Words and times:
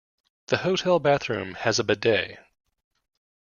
The 0.47 0.57
hotel 0.57 0.97
bathroom 0.97 1.53
has 1.53 1.77
a 1.77 1.83
bidet. 1.83 2.39